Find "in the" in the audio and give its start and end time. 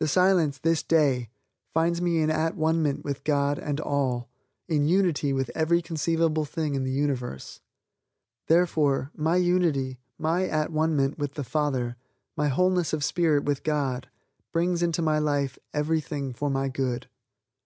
6.74-6.90